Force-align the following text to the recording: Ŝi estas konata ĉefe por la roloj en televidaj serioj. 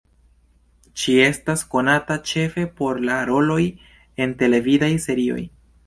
Ŝi 1.01 1.17
estas 1.25 1.65
konata 1.75 2.17
ĉefe 2.31 2.65
por 2.81 3.05
la 3.11 3.21
roloj 3.33 3.61
en 4.27 4.37
televidaj 4.45 4.95
serioj. 5.11 5.43